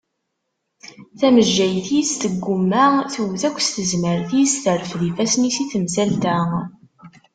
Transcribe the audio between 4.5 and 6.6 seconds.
terfed ifassen i temsalt-a.